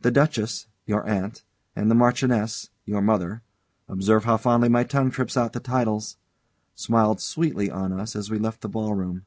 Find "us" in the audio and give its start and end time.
7.92-8.16